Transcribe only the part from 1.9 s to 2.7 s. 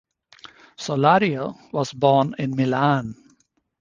born in